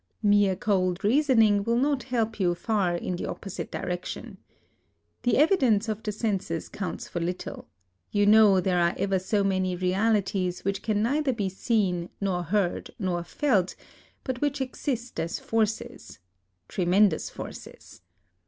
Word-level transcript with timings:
Mere 0.23 0.55
cold 0.55 1.03
reasoning 1.03 1.63
will 1.63 1.77
not 1.77 2.01
help 2.01 2.39
you 2.39 2.55
far 2.55 2.95
in 2.95 3.17
the 3.17 3.27
opposite 3.27 3.69
direction. 3.69 4.39
The 5.21 5.37
evidence 5.37 5.87
of 5.87 6.01
the 6.01 6.11
senses 6.11 6.69
counts 6.69 7.07
for 7.07 7.19
little: 7.19 7.67
you 8.09 8.25
know 8.25 8.59
there 8.59 8.79
are 8.79 8.95
ever 8.97 9.19
so 9.19 9.43
many 9.43 9.75
realities 9.75 10.65
which 10.65 10.81
can 10.81 11.03
neither 11.03 11.33
be 11.33 11.49
seen 11.49 12.09
nor 12.19 12.41
heard 12.41 12.89
nor 12.97 13.23
felt, 13.23 13.75
but 14.23 14.41
which 14.41 14.59
exist 14.59 15.19
as 15.19 15.37
forces,— 15.37 16.17
tremendous 16.67 17.29
forces. 17.29 18.01